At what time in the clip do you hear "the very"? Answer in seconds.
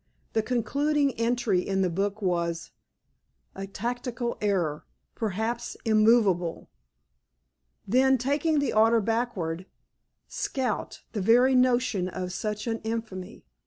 11.11-11.53